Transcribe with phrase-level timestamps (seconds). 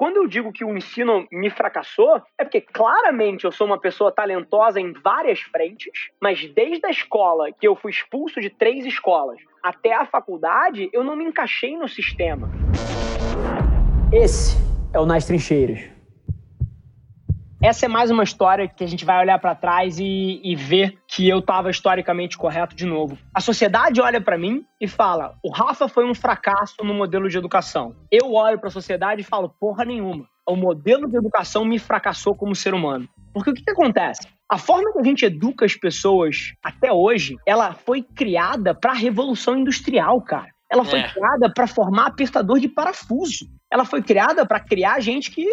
[0.00, 4.10] quando eu digo que o ensino me fracassou, é porque claramente eu sou uma pessoa
[4.10, 9.36] talentosa em várias frentes, mas desde a escola, que eu fui expulso de três escolas,
[9.62, 12.50] até a faculdade, eu não me encaixei no sistema.
[14.10, 14.56] Esse
[14.94, 15.99] é o Nas Trincheiras.
[17.62, 20.98] Essa é mais uma história que a gente vai olhar para trás e, e, ver
[21.06, 23.18] que eu estava historicamente correto de novo.
[23.34, 27.36] A sociedade olha para mim e fala: o Rafa foi um fracasso no modelo de
[27.36, 27.94] educação.
[28.10, 30.24] Eu olho para a sociedade e falo: porra nenhuma.
[30.48, 33.06] O modelo de educação me fracassou como ser humano.
[33.34, 34.26] Porque o que, que acontece?
[34.50, 38.96] A forma que a gente educa as pessoas até hoje, ela foi criada para a
[38.96, 40.48] revolução industrial, cara.
[40.70, 41.08] Ela foi é.
[41.08, 45.46] criada para formar apertador de parafuso ela foi criada para criar gente que,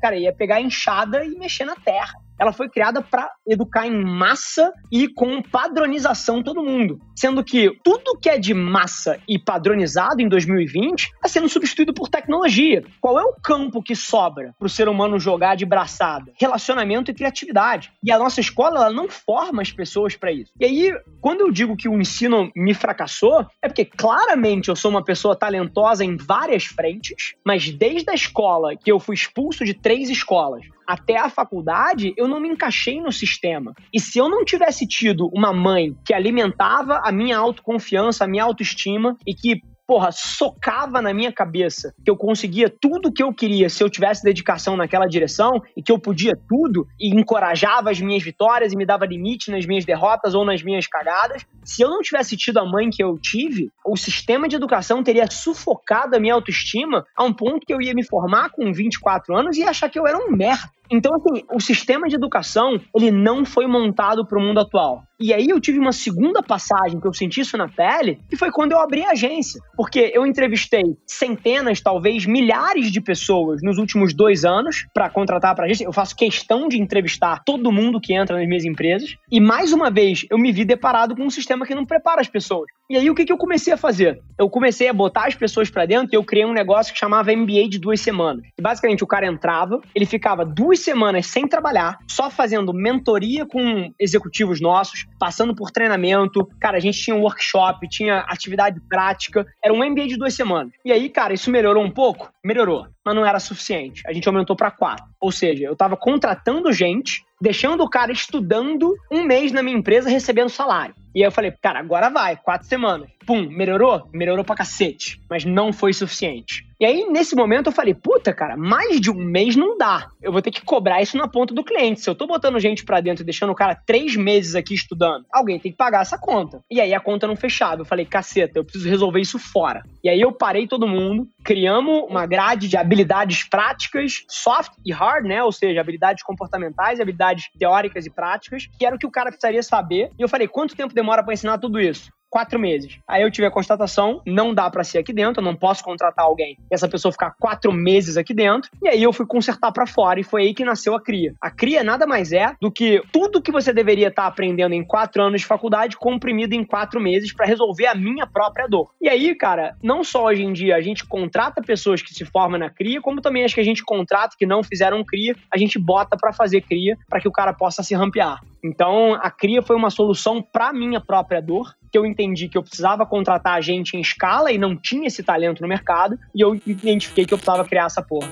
[0.00, 2.14] cara, ia pegar enxada e mexer na terra
[2.44, 7.00] ela foi criada para educar em massa e com padronização todo mundo.
[7.16, 12.08] Sendo que tudo que é de massa e padronizado em 2020 está sendo substituído por
[12.08, 12.84] tecnologia.
[13.00, 16.32] Qual é o campo que sobra para o ser humano jogar de braçada?
[16.38, 17.92] Relacionamento e criatividade.
[18.02, 20.52] E a nossa escola ela não forma as pessoas para isso.
[20.60, 24.90] E aí, quando eu digo que o ensino me fracassou, é porque claramente eu sou
[24.90, 29.72] uma pessoa talentosa em várias frentes, mas desde a escola que eu fui expulso de
[29.72, 33.74] três escolas até a faculdade, eu não me encaixei no sistema.
[33.92, 38.44] E se eu não tivesse tido uma mãe que alimentava a minha autoconfiança, a minha
[38.44, 43.68] autoestima e que porra, socava na minha cabeça que eu conseguia tudo que eu queria
[43.68, 48.22] se eu tivesse dedicação naquela direção e que eu podia tudo e encorajava as minhas
[48.22, 51.44] vitórias e me dava limite nas minhas derrotas ou nas minhas cagadas.
[51.62, 55.30] Se eu não tivesse tido a mãe que eu tive, o sistema de educação teria
[55.30, 59.56] sufocado a minha autoestima a um ponto que eu ia me formar com 24 anos
[59.56, 60.72] e achar que eu era um merda.
[60.90, 65.04] Então, assim, o sistema de educação, ele não foi montado para o mundo atual.
[65.18, 68.50] E aí eu tive uma segunda passagem que eu senti isso na pele, que foi
[68.50, 69.60] quando eu abri a agência.
[69.76, 75.64] Porque eu entrevistei centenas, talvez milhares de pessoas nos últimos dois anos para contratar para
[75.64, 75.84] a agência.
[75.84, 79.16] Eu faço questão de entrevistar todo mundo que entra nas minhas empresas.
[79.30, 82.28] E mais uma vez, eu me vi deparado com um sistema que não prepara as
[82.28, 82.66] pessoas.
[82.90, 84.20] E aí o que, que eu comecei a fazer?
[84.38, 87.34] Eu comecei a botar as pessoas para dentro e eu criei um negócio que chamava
[87.34, 88.44] MBA de duas semanas.
[88.58, 93.92] E basicamente o cara entrava, ele ficava duas semanas sem trabalhar, só fazendo mentoria com
[93.98, 96.48] executivos nossos, passando por treinamento.
[96.60, 99.46] Cara, a gente tinha um workshop, tinha atividade prática.
[99.62, 100.72] Era um MBA de duas semanas.
[100.84, 102.32] E aí, cara, isso melhorou um pouco?
[102.44, 104.02] Melhorou, mas não era suficiente.
[104.06, 105.04] A gente aumentou para quatro.
[105.20, 110.08] Ou seja, eu tava contratando gente, deixando o cara estudando um mês na minha empresa
[110.08, 110.94] recebendo salário.
[111.14, 113.08] E aí eu falei, cara, agora vai, quatro semanas.
[113.24, 114.08] Pum, melhorou?
[114.12, 115.20] Melhorou pra cacete.
[115.30, 116.66] Mas não foi suficiente.
[116.80, 120.08] E aí, nesse momento, eu falei, puta, cara, mais de um mês não dá.
[120.20, 122.00] Eu vou ter que cobrar isso na ponta do cliente.
[122.00, 125.24] Se eu tô botando gente pra dentro e deixando o cara três meses aqui estudando,
[125.32, 126.60] alguém tem que pagar essa conta.
[126.68, 127.82] E aí a conta não fechava.
[127.82, 129.84] Eu falei, caceta, eu preciso resolver isso fora.
[130.02, 135.24] E aí eu parei todo mundo, criamos uma grade de habilidades práticas, soft e hard,
[135.26, 135.42] né?
[135.44, 137.23] Ou seja, habilidades comportamentais, habilidades
[137.58, 140.10] teóricas e práticas, que era o que o cara precisaria saber.
[140.18, 142.10] E eu falei, quanto tempo demora para ensinar tudo isso?
[142.34, 142.98] Quatro meses.
[143.06, 146.24] Aí eu tive a constatação, não dá para ser aqui dentro, eu não posso contratar
[146.24, 148.68] alguém e essa pessoa ficar quatro meses aqui dentro.
[148.82, 151.32] E aí eu fui consertar para fora e foi aí que nasceu a CRIA.
[151.40, 154.82] A CRIA nada mais é do que tudo que você deveria estar tá aprendendo em
[154.82, 158.90] quatro anos de faculdade comprimido em quatro meses para resolver a minha própria dor.
[159.00, 162.58] E aí, cara, não só hoje em dia a gente contrata pessoas que se formam
[162.58, 165.78] na CRIA, como também as que a gente contrata que não fizeram CRIA, a gente
[165.78, 168.40] bota para fazer CRIA para que o cara possa se rampear.
[168.64, 172.62] Então, a CRIA foi uma solução para minha própria dor, que eu entendi que eu
[172.64, 177.24] precisava contratar gente em escala e não tinha esse talento no mercado, e eu identifiquei
[177.24, 178.28] que eu precisava criar essa porra.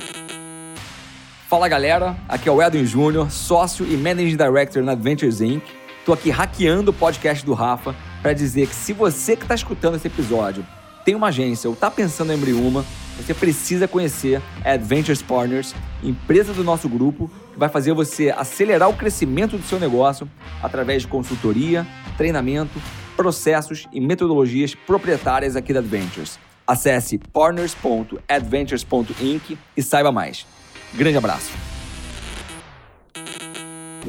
[1.49, 5.63] Fala galera, aqui é o Edwin Júnior, sócio e Managing Director na Adventures Inc.
[6.05, 9.95] Tô aqui hackeando o podcast do Rafa para dizer que se você que está escutando
[9.95, 10.67] esse episódio
[11.05, 12.85] tem uma agência ou está pensando em abrir uma,
[13.17, 18.89] você precisa conhecer a Adventures Partners, empresa do nosso grupo, que vai fazer você acelerar
[18.89, 20.29] o crescimento do seu negócio
[20.61, 21.87] através de consultoria,
[22.17, 22.81] treinamento,
[23.23, 26.41] processos e metodologias proprietárias aqui da Adventures.
[26.67, 30.45] Acesse partners.adventures.inc e saiba mais.
[30.93, 31.53] Grande abraço.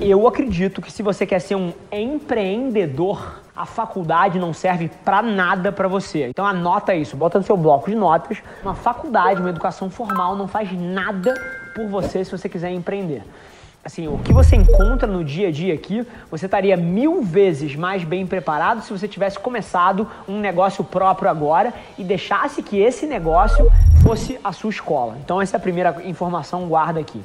[0.02, 5.72] Eu acredito que se você quer ser um empreendedor, a faculdade não serve para nada
[5.72, 6.30] para você.
[6.30, 8.40] Então anota isso, bota no seu bloco de notas.
[8.64, 11.36] Uma faculdade, uma educação formal não faz nada
[11.76, 13.22] por você se você quiser empreender.
[13.86, 18.06] Assim, o que você encontra no dia a dia aqui, você estaria mil vezes mais
[18.06, 23.70] bem preparado se você tivesse começado um negócio próprio agora e deixasse que esse negócio
[24.02, 25.18] fosse a sua escola.
[25.22, 27.22] Então essa é a primeira informação, guarda aqui.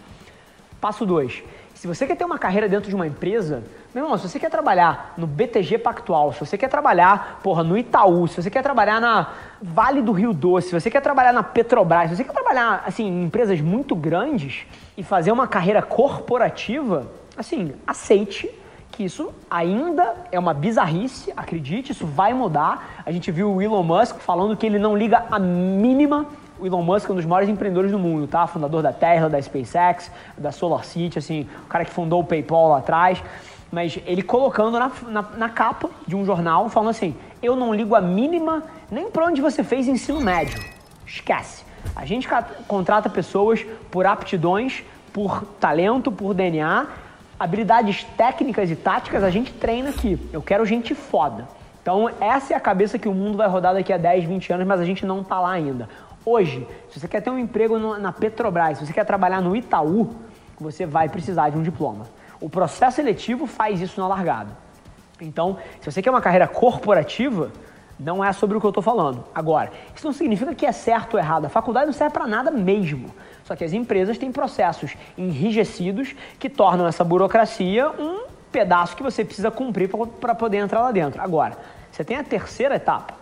[0.80, 1.44] Passo 2
[1.78, 3.62] Se você quer ter uma carreira dentro de uma empresa,
[3.94, 7.78] meu irmão, se você quer trabalhar no BTG Pactual, se você quer trabalhar, porra, no
[7.78, 9.28] Itaú, se você quer trabalhar na
[9.62, 13.06] Vale do Rio Doce, se você quer trabalhar na Petrobras, se você quer trabalhar, assim,
[13.06, 14.66] em empresas muito grandes
[14.96, 18.50] e fazer uma carreira corporativa, assim, aceite
[18.90, 23.02] que isso ainda é uma bizarrice, acredite, isso vai mudar.
[23.06, 26.26] A gente viu o Elon Musk falando que ele não liga a mínima
[26.58, 28.46] o Elon Musk é um dos maiores empreendedores do mundo, tá?
[28.46, 32.78] Fundador da Tesla, da SpaceX, da SolarCity, assim, o cara que fundou o PayPal lá
[32.78, 33.22] atrás.
[33.70, 37.94] Mas ele colocando na, na, na capa de um jornal, falando assim: eu não ligo
[37.94, 40.62] a mínima nem para onde você fez ensino médio.
[41.06, 41.64] Esquece.
[41.94, 42.28] A gente
[42.66, 44.82] contrata pessoas por aptidões,
[45.12, 46.86] por talento, por DNA,
[47.38, 50.18] habilidades técnicas e táticas a gente treina aqui.
[50.32, 51.46] Eu quero gente foda.
[51.80, 54.66] Então, essa é a cabeça que o mundo vai rodar daqui a 10, 20 anos,
[54.66, 55.88] mas a gente não tá lá ainda.
[56.30, 60.10] Hoje, se você quer ter um emprego na Petrobras, se você quer trabalhar no Itaú,
[60.60, 62.06] você vai precisar de um diploma.
[62.38, 64.50] O processo seletivo faz isso na largada.
[65.22, 67.50] Então, se você quer uma carreira corporativa,
[67.98, 69.24] não é sobre o que eu estou falando.
[69.34, 71.46] Agora, isso não significa que é certo ou errado.
[71.46, 73.08] A faculdade não serve para nada mesmo.
[73.44, 79.24] Só que as empresas têm processos enrijecidos que tornam essa burocracia um pedaço que você
[79.24, 79.88] precisa cumprir
[80.20, 81.22] para poder entrar lá dentro.
[81.22, 81.56] Agora,
[81.90, 83.14] você tem a terceira etapa.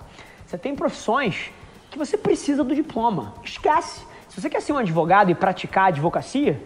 [0.44, 1.52] Você tem profissões
[1.96, 3.32] que você precisa do diploma.
[3.42, 4.02] Esquece.
[4.28, 6.60] Se você quer ser um advogado e praticar advocacia,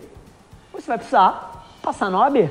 [0.73, 2.51] você vai precisar passar na OAB.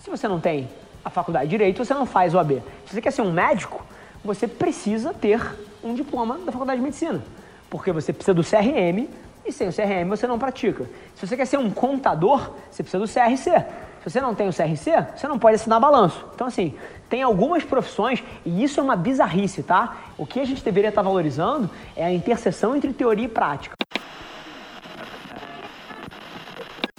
[0.00, 0.68] Se você não tem
[1.02, 2.62] a faculdade de direito, você não faz OAB.
[2.84, 3.82] Se você quer ser um médico,
[4.22, 5.40] você precisa ter
[5.82, 7.24] um diploma da faculdade de medicina.
[7.70, 9.08] Porque você precisa do CRM
[9.46, 10.84] e sem o CRM você não pratica.
[11.14, 13.64] Se você quer ser um contador, você precisa do CRC.
[14.06, 16.24] Se você não tem o CRC, você não pode assinar balanço.
[16.32, 16.72] Então, assim,
[17.10, 19.96] tem algumas profissões, e isso é uma bizarrice, tá?
[20.16, 23.74] O que a gente deveria estar valorizando é a interseção entre teoria e prática.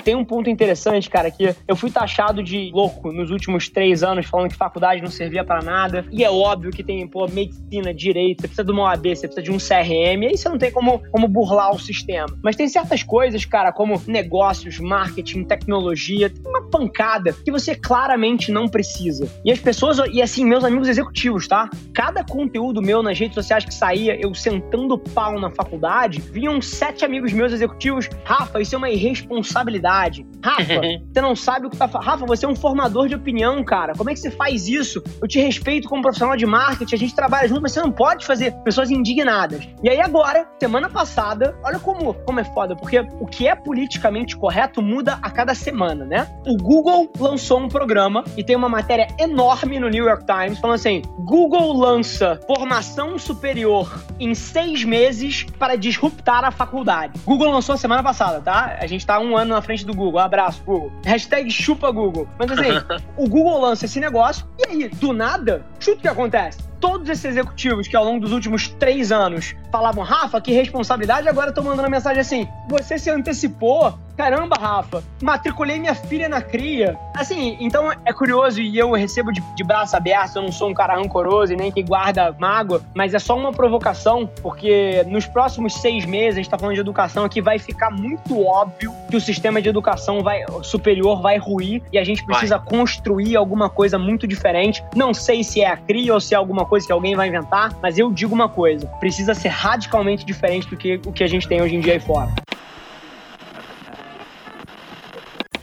[0.07, 4.25] Tem um ponto interessante, cara, que eu fui taxado de louco nos últimos três anos,
[4.25, 6.05] falando que faculdade não servia para nada.
[6.09, 9.41] E é óbvio que tem, pô, medicina, direito, você precisa de uma OAB, você precisa
[9.41, 12.29] de um CRM, e aí você não tem como, como burlar o sistema.
[12.41, 18.49] Mas tem certas coisas, cara, como negócios, marketing, tecnologia, tem uma pancada que você claramente
[18.49, 19.29] não precisa.
[19.43, 21.69] E as pessoas, e assim, meus amigos executivos, tá?
[21.93, 27.03] Cada conteúdo meu nas redes sociais que saía, eu sentando pau na faculdade, vinham sete
[27.03, 30.25] amigos meus executivos, Rafa, isso é uma irresponsabilidade verdade.
[30.43, 30.63] Rafa,
[31.13, 32.07] você não sabe o que tá falando.
[32.07, 33.93] Rafa, você é um formador de opinião, cara.
[33.95, 35.03] Como é que você faz isso?
[35.21, 38.25] Eu te respeito como profissional de marketing, a gente trabalha junto, mas você não pode
[38.25, 39.67] fazer pessoas indignadas.
[39.83, 44.35] E aí agora, semana passada, olha como, como é foda, porque o que é politicamente
[44.35, 46.27] correto muda a cada semana, né?
[46.45, 50.75] O Google lançou um programa e tem uma matéria enorme no New York Times falando
[50.75, 57.19] assim: Google lança formação superior em seis meses para disruptar a faculdade.
[57.25, 58.77] Google lançou semana passada, tá?
[58.79, 60.19] A gente tá um ano na frente do Google.
[60.19, 60.91] Abraço, Google.
[61.03, 62.27] Hashtag chupa Google.
[62.37, 62.69] Mas assim,
[63.17, 67.25] o Google lança esse negócio e aí, do nada, chuta o que acontece todos esses
[67.25, 71.89] executivos que ao longo dos últimos três anos falavam, Rafa, que responsabilidade, agora estão mandando
[71.89, 73.97] mensagem assim: você se antecipou?
[74.17, 76.97] Caramba, Rafa, matriculei minha filha na cria.
[77.15, 80.73] Assim, então é curioso e eu recebo de, de braço aberto, eu não sou um
[80.73, 85.75] cara rancoroso e nem que guarda mágoa, mas é só uma provocação, porque nos próximos
[85.75, 89.21] seis meses, a gente tá falando de educação aqui, vai ficar muito óbvio que o
[89.21, 92.67] sistema de educação vai, superior vai ruir e a gente precisa vai.
[92.67, 94.83] construir alguma coisa muito diferente.
[94.95, 97.71] Não sei se é a cria ou se é alguma coisa que alguém vai inventar,
[97.83, 101.47] mas eu digo uma coisa: precisa ser radicalmente diferente do que o que a gente
[101.47, 102.33] tem hoje em dia aí fora.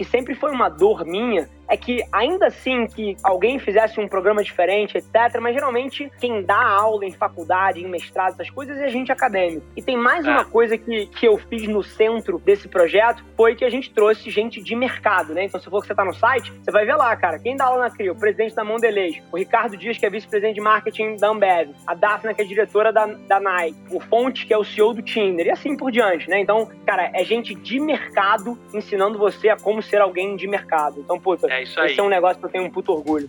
[0.06, 4.99] Sempre foi uma dor minha é que ainda assim que alguém fizesse um programa diferente,
[4.99, 9.65] etc., mas geralmente quem dá aula em faculdade, em mestrado, essas coisas é gente acadêmica.
[9.77, 10.31] E tem mais é.
[10.31, 14.31] uma coisa que, que eu fiz no centro desse projeto, foi que a gente trouxe
[14.31, 15.44] gente de mercado, né?
[15.44, 17.67] Então se for que você tá no site, você vai ver lá, cara, quem dá
[17.67, 21.17] aula na CRIO, o presidente da Mondelez, o Ricardo Dias, que é vice-presidente de marketing
[21.17, 24.65] da Ambev, a Daphne, que é diretora da, da Nike, o Fonte, que é o
[24.65, 26.41] CEO do Tinder, e assim por diante, né?
[26.41, 31.01] Então, cara, é gente de mercado ensinando você a como ser alguém de mercado.
[31.01, 31.93] Então, puta, é isso aí.
[31.93, 33.29] Esse é um negócio que eu tenho um puto orgulho.